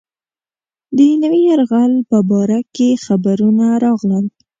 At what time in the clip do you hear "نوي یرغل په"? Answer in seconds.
1.21-2.17